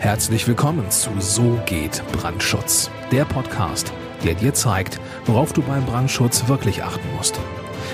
[0.00, 3.92] Herzlich willkommen zu So geht Brandschutz, der Podcast,
[4.24, 7.38] der dir zeigt, worauf du beim Brandschutz wirklich achten musst.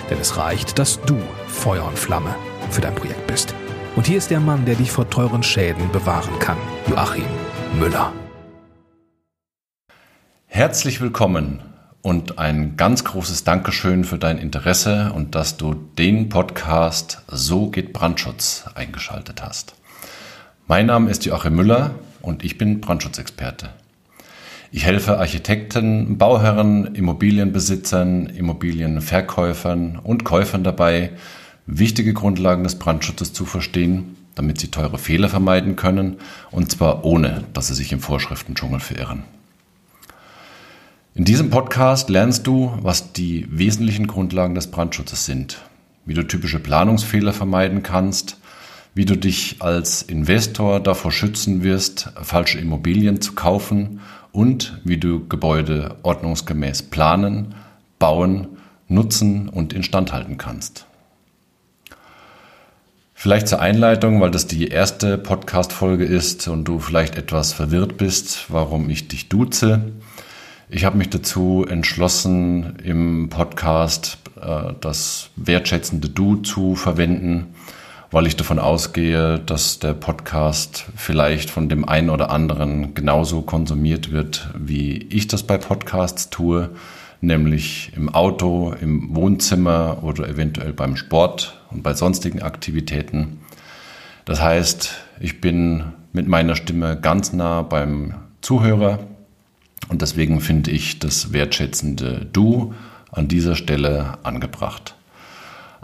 [0.09, 2.33] Denn es reicht, dass du Feuer und Flamme
[2.71, 3.57] für dein Projekt bist.
[3.97, 6.59] Und hier ist der Mann, der dich vor teuren Schäden bewahren kann,
[6.89, 7.25] Joachim
[7.77, 8.13] Müller.
[10.47, 11.61] Herzlich willkommen
[12.03, 17.93] und ein ganz großes Dankeschön für dein Interesse und dass du den Podcast So geht
[17.93, 19.75] Brandschutz eingeschaltet hast.
[20.69, 23.71] Mein Name ist Joachim Müller und ich bin Brandschutzexperte.
[24.73, 31.13] Ich helfe Architekten, Bauherren, Immobilienbesitzern, Immobilienverkäufern und Käufern dabei,
[31.67, 36.17] wichtige Grundlagen des Brandschutzes zu verstehen, damit sie teure Fehler vermeiden können,
[36.51, 39.23] und zwar ohne, dass sie sich im Vorschriftendschungel verirren.
[41.15, 45.59] In diesem Podcast lernst du, was die wesentlichen Grundlagen des Brandschutzes sind,
[46.07, 48.39] wie du typische Planungsfehler vermeiden kannst,
[48.97, 54.01] wie du dich als Investor davor schützen wirst, falsche Immobilien zu kaufen
[54.33, 57.55] und wie du Gebäude ordnungsgemäß planen,
[57.99, 58.49] bauen,
[58.89, 60.87] nutzen und instand halten kannst.
[63.13, 68.47] Vielleicht zur Einleitung, weil das die erste Podcast-Folge ist und du vielleicht etwas verwirrt bist,
[68.49, 69.93] warum ich dich duze.
[70.71, 77.55] Ich habe mich dazu entschlossen, im Podcast äh, das wertschätzende Du zu verwenden,
[78.11, 84.13] weil ich davon ausgehe, dass der Podcast vielleicht von dem einen oder anderen genauso konsumiert
[84.13, 86.71] wird, wie ich das bei Podcasts tue,
[87.21, 93.41] nämlich im Auto, im Wohnzimmer oder eventuell beim Sport und bei sonstigen Aktivitäten.
[94.25, 99.01] Das heißt, ich bin mit meiner Stimme ganz nah beim Zuhörer
[99.89, 102.75] und deswegen finde ich das wertschätzende Du
[103.11, 104.95] an dieser Stelle angebracht.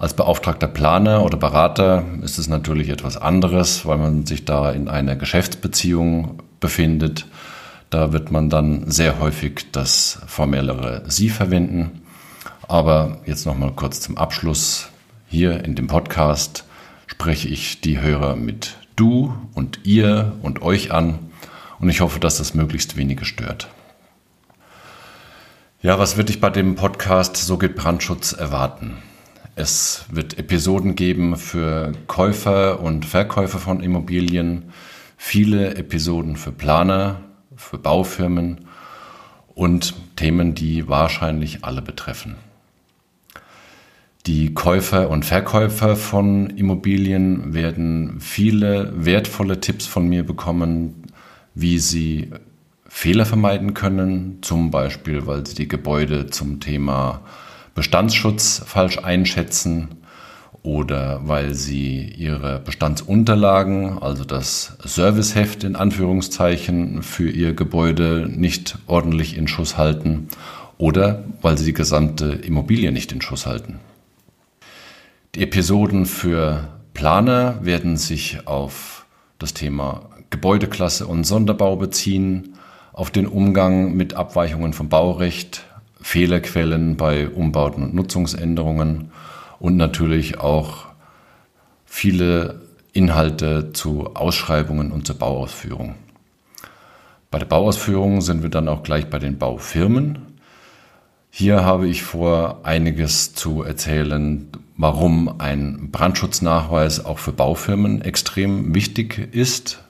[0.03, 4.89] Als beauftragter Planer oder Berater ist es natürlich etwas anderes, weil man sich da in
[4.89, 7.29] einer Geschäftsbeziehung befindet.
[7.89, 12.03] Da wird man dann sehr häufig das formellere Sie verwenden.
[12.67, 14.89] Aber jetzt nochmal kurz zum Abschluss.
[15.29, 16.65] Hier in dem Podcast
[17.07, 21.21] spreche ich die Hörer mit du und ihr und euch an
[21.79, 23.69] und ich hoffe, dass das möglichst wenige stört.
[25.81, 28.97] Ja, was würde ich bei dem Podcast So geht Brandschutz erwarten?
[29.55, 34.73] Es wird Episoden geben für Käufer und Verkäufer von Immobilien,
[35.19, 37.21] viele Episoden für Planer,
[37.55, 38.67] für Baufirmen
[39.55, 42.37] und Themen, die wahrscheinlich alle betreffen.
[44.25, 51.03] Die Käufer und Verkäufer von Immobilien werden viele wertvolle Tipps von mir bekommen,
[51.55, 52.31] wie sie
[52.89, 57.21] Fehler vermeiden können, zum Beispiel weil sie die Gebäude zum Thema
[57.75, 59.89] Bestandsschutz falsch einschätzen
[60.63, 69.37] oder weil sie ihre Bestandsunterlagen, also das Serviceheft in Anführungszeichen für ihr Gebäude nicht ordentlich
[69.37, 70.29] in Schuss halten
[70.79, 73.81] oder weil sie die gesamte Immobilie nicht in Schuss halten.
[75.35, 79.07] Die Episoden für Planer werden sich auf
[79.39, 82.55] das Thema Gebäudeklasse und Sonderbau beziehen,
[82.93, 85.65] auf den Umgang mit Abweichungen vom Baurecht,
[86.03, 89.13] Fehlerquellen bei Umbauten und Nutzungsänderungen
[89.59, 90.87] und natürlich auch
[91.85, 92.61] viele
[92.93, 95.95] Inhalte zu Ausschreibungen und zur Bauausführung.
[97.31, 100.19] Bei der Bauausführung sind wir dann auch gleich bei den Baufirmen.
[101.31, 109.31] Hier habe ich vor, einiges zu erzählen, warum ein Brandschutznachweis auch für Baufirmen extrem wichtig
[109.33, 109.83] ist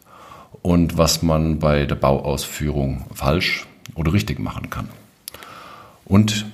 [0.63, 4.89] und was man bei der Bauausführung falsch oder richtig machen kann.
[6.13, 6.45] Und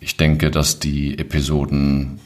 [0.00, 2.20] ich denke, dass die Episoden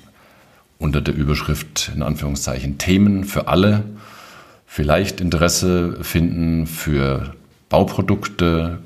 [0.80, 3.84] unter der Überschrift in Anführungszeichen Themen für alle
[4.66, 7.36] vielleicht Interesse finden für
[7.68, 8.80] Bauprodukte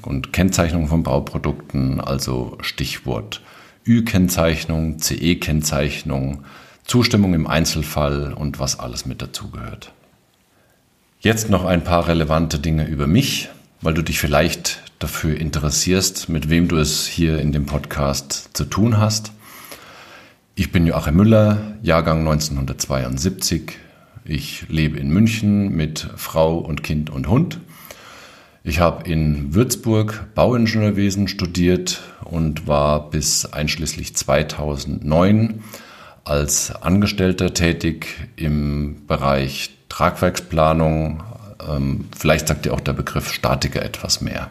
[0.00, 3.42] und Kennzeichnung von Bauprodukten, also Stichwort
[3.86, 6.44] Ü-Kennzeichnung, CE-Kennzeichnung,
[6.84, 9.92] Zustimmung im Einzelfall und was alles mit dazugehört.
[11.20, 13.50] Jetzt noch ein paar relevante Dinge über mich,
[13.82, 18.64] weil du dich vielleicht dafür interessierst, mit wem du es hier in dem Podcast zu
[18.64, 19.32] tun hast.
[20.54, 23.78] Ich bin Joachim Müller, Jahrgang 1972.
[24.24, 27.58] Ich lebe in München mit Frau und Kind und Hund.
[28.62, 35.64] Ich habe in Würzburg Bauingenieurwesen studiert und war bis einschließlich 2009
[36.22, 38.06] als Angestellter tätig
[38.36, 41.24] im Bereich Tragwerksplanung.
[41.68, 44.48] Ähm, vielleicht sagt dir auch der Begriff Statiker etwas mehr.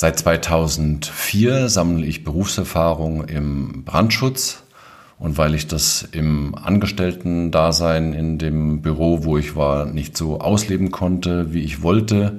[0.00, 4.62] Seit 2004 sammle ich Berufserfahrung im Brandschutz
[5.18, 10.92] Und weil ich das im Angestellten-Dasein in dem Büro, wo ich war, nicht so ausleben
[10.92, 12.38] konnte, wie ich wollte,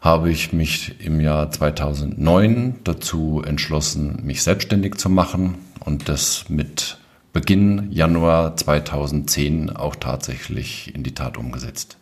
[0.00, 6.96] habe ich mich im Jahr 2009 dazu entschlossen, mich selbstständig zu machen und das mit
[7.34, 11.98] Beginn Januar 2010 auch tatsächlich in die Tat umgesetzt.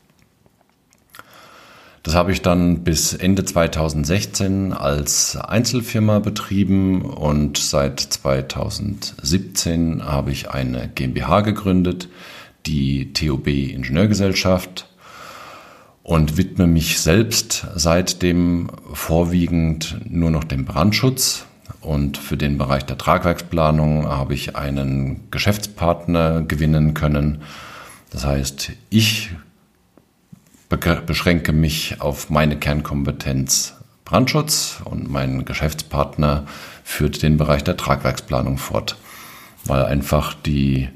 [2.04, 10.50] Das habe ich dann bis Ende 2016 als Einzelfirma betrieben und seit 2017 habe ich
[10.50, 12.10] eine GmbH gegründet,
[12.66, 14.86] die TOB Ingenieurgesellschaft
[16.02, 21.46] und widme mich selbst seitdem vorwiegend nur noch dem Brandschutz.
[21.80, 27.40] Und für den Bereich der Tragwerksplanung habe ich einen Geschäftspartner gewinnen können.
[28.10, 29.30] Das heißt, ich
[30.76, 33.74] beschränke mich auf meine Kernkompetenz
[34.04, 36.44] Brandschutz und mein Geschäftspartner
[36.84, 38.96] führt den Bereich der Tragwerksplanung fort,
[39.64, 40.88] weil einfach die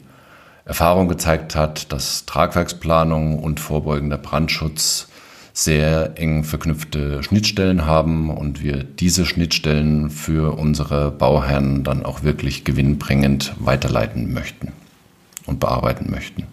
[0.65, 5.09] Erfahrung gezeigt hat, dass Tragwerksplanung und vorbeugender Brandschutz
[5.55, 12.65] sehr eng verknüpfte Schnittstellen haben und wir diese Schnittstellen für unsere Bauherren dann auch wirklich
[12.65, 14.73] gewinnbringend weiterleiten möchten
[15.47, 16.47] und bearbeiten möchten.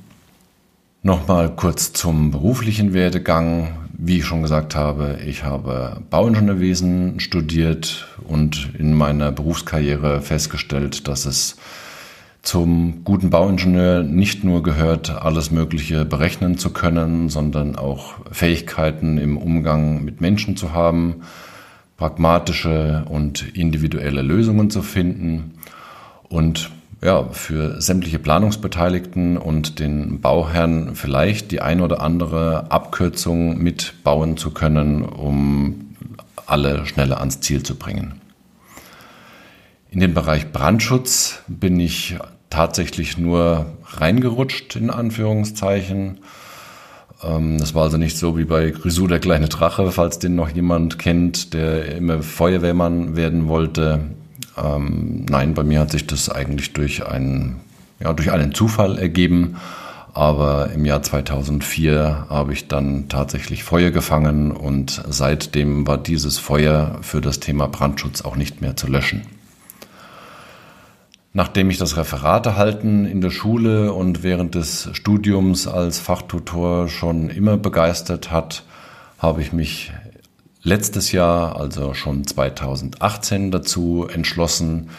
[1.06, 3.78] Nochmal kurz zum beruflichen Werdegang.
[3.96, 11.28] Wie ich schon gesagt habe, ich habe Bauingenieurwesen studiert und in meiner Berufskarriere festgestellt, dass
[11.28, 11.58] es
[12.42, 19.38] zum guten Bauingenieur nicht nur gehört, alles Mögliche berechnen zu können, sondern auch Fähigkeiten im
[19.38, 21.18] Umgang mit Menschen zu haben,
[21.98, 25.60] pragmatische und individuelle Lösungen zu finden
[26.30, 26.72] und
[27.06, 34.50] ja, für sämtliche Planungsbeteiligten und den Bauherrn vielleicht die ein oder andere Abkürzung mitbauen zu
[34.50, 35.96] können, um
[36.48, 38.22] alle schneller ans Ziel zu bringen.
[39.92, 42.18] In den Bereich Brandschutz bin ich
[42.50, 46.22] tatsächlich nur reingerutscht, in Anführungszeichen.
[47.24, 50.50] Ähm, das war also nicht so wie bei Grisou der kleine Drache, falls den noch
[50.50, 54.00] jemand kennt, der immer Feuerwehrmann werden wollte.
[54.58, 57.62] Ähm, nein, bei mir hat sich das eigentlich durch einen,
[58.00, 59.58] ja, durch einen Zufall ergeben.
[60.14, 67.00] Aber im Jahr 2004 habe ich dann tatsächlich Feuer gefangen und seitdem war dieses Feuer
[67.02, 69.24] für das Thema Brandschutz auch nicht mehr zu löschen.
[71.34, 77.30] Nachdem ich das Referat erhalten in der Schule und während des Studiums als Fachtutor schon
[77.30, 78.64] immer begeistert hat,
[79.18, 79.92] habe ich mich
[80.66, 84.90] letztes Jahr, also schon 2018, dazu entschlossen,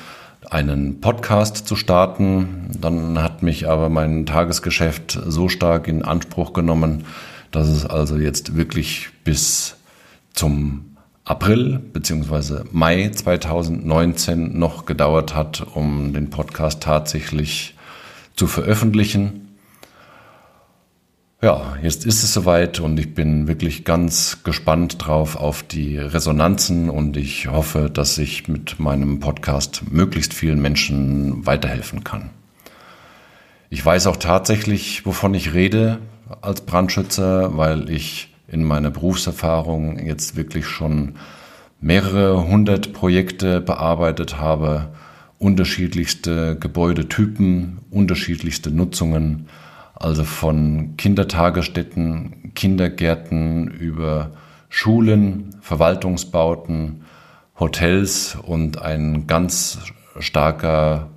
[0.49, 2.71] einen Podcast zu starten.
[2.81, 7.05] Dann hat mich aber mein Tagesgeschäft so stark in Anspruch genommen,
[7.51, 9.77] dass es also jetzt wirklich bis
[10.33, 12.63] zum April bzw.
[12.71, 17.75] Mai 2019 noch gedauert hat, um den Podcast tatsächlich
[18.37, 19.46] zu veröffentlichen.
[21.43, 26.89] Ja, jetzt ist es soweit und ich bin wirklich ganz gespannt drauf auf die Resonanzen
[26.89, 32.31] und ich hoffe, dass ich mit meinem Podcast möglichst vielen Menschen weiterhelfen kann.
[33.69, 35.99] Ich weiß auch tatsächlich, wovon ich rede
[36.41, 41.17] als Brandschützer, weil ich in meiner Berufserfahrung jetzt wirklich schon
[41.83, 44.89] mehrere hundert Projekte bearbeitet habe,
[45.39, 49.51] unterschiedlichste Gebäudetypen, unterschiedlichste Nutzungen
[49.97, 54.31] also von Kindertagesstätten, Kindergärten über
[54.69, 57.05] Schulen, Verwaltungsbauten,
[57.59, 59.79] Hotels und ein ganz
[60.19, 61.09] starker,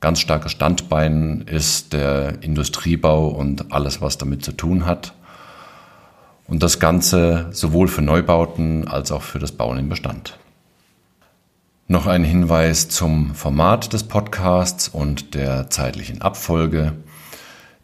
[0.00, 5.14] ganz starkes Standbein ist der Industriebau und alles, was damit zu tun hat.
[6.46, 10.38] Und das Ganze sowohl für Neubauten als auch für das Bauen im Bestand.
[11.88, 16.92] Noch ein Hinweis zum Format des Podcasts und der zeitlichen Abfolge.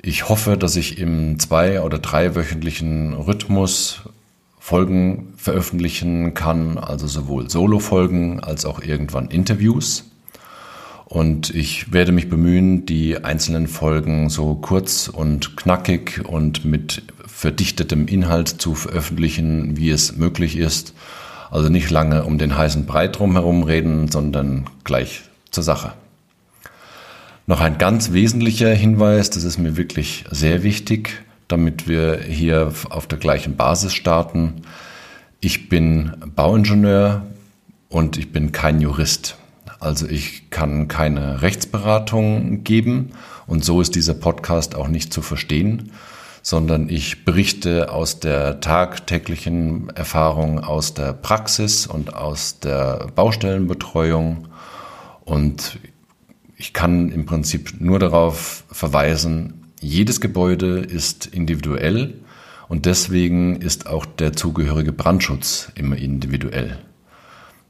[0.01, 4.03] Ich hoffe, dass ich im zwei- oder dreiwöchentlichen Rhythmus
[4.61, 10.05] Folgen veröffentlichen kann, also sowohl Solo-Folgen als auch irgendwann Interviews.
[11.07, 18.07] Und ich werde mich bemühen, die einzelnen Folgen so kurz und knackig und mit verdichtetem
[18.09, 20.93] Inhalt zu veröffentlichen, wie es möglich ist.
[21.51, 25.95] Also nicht lange um den heißen Brei drumherum reden, sondern gleich zur Sache.
[27.49, 33.07] Noch ein ganz wesentlicher Hinweis, das ist mir wirklich sehr wichtig, damit wir hier auf
[33.07, 34.61] der gleichen Basis starten.
[35.41, 37.25] Ich bin Bauingenieur
[37.89, 39.39] und ich bin kein Jurist.
[39.81, 43.13] Also ich kann keine Rechtsberatung geben
[43.47, 45.93] und so ist dieser Podcast auch nicht zu verstehen,
[46.43, 54.49] sondern ich berichte aus der tagtäglichen Erfahrung, aus der Praxis und aus der Baustellenbetreuung
[55.25, 55.79] und
[56.59, 62.15] ich kann im Prinzip nur darauf verweisen, jedes Gebäude ist individuell
[62.69, 66.79] und deswegen ist auch der zugehörige Brandschutz immer individuell.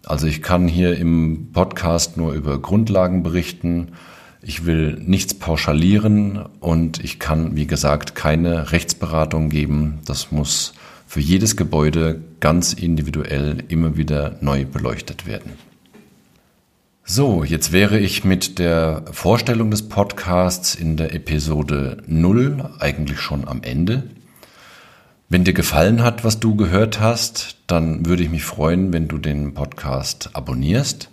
[0.07, 3.89] Also ich kann hier im Podcast nur über Grundlagen berichten.
[4.41, 9.99] Ich will nichts pauschalieren und ich kann, wie gesagt, keine Rechtsberatung geben.
[10.07, 10.73] Das muss
[11.07, 15.68] für jedes Gebäude ganz individuell immer wieder neu beleuchtet werden.
[17.11, 23.49] So, jetzt wäre ich mit der Vorstellung des Podcasts in der Episode 0 eigentlich schon
[23.49, 24.03] am Ende.
[25.31, 29.17] Wenn dir gefallen hat, was du gehört hast, dann würde ich mich freuen, wenn du
[29.17, 31.09] den Podcast abonnierst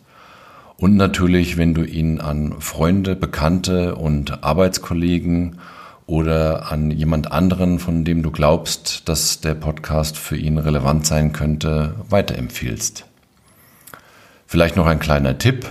[0.76, 5.60] und natürlich, wenn du ihn an Freunde, Bekannte und Arbeitskollegen
[6.08, 11.32] oder an jemand anderen, von dem du glaubst, dass der Podcast für ihn relevant sein
[11.32, 13.06] könnte, weiterempfiehlst.
[14.46, 15.66] Vielleicht noch ein kleiner Tipp.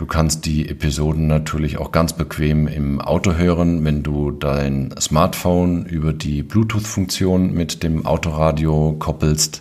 [0.00, 5.84] Du kannst die Episoden natürlich auch ganz bequem im Auto hören, wenn du dein Smartphone
[5.84, 9.60] über die Bluetooth-Funktion mit dem Autoradio koppelst.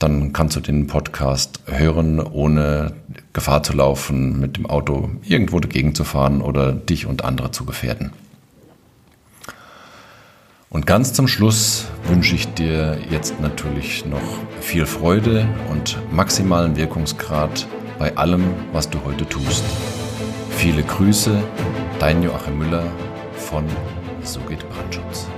[0.00, 2.94] Dann kannst du den Podcast hören, ohne
[3.32, 7.64] Gefahr zu laufen, mit dem Auto irgendwo dagegen zu fahren oder dich und andere zu
[7.64, 8.10] gefährden.
[10.68, 14.18] Und ganz zum Schluss wünsche ich dir jetzt natürlich noch
[14.60, 17.68] viel Freude und maximalen Wirkungsgrad
[18.00, 19.62] bei allem, was du heute tust.
[20.56, 21.38] Viele Grüße,
[21.98, 22.82] dein Joachim Müller
[23.34, 23.66] von
[24.22, 25.29] So geht Brandschutz.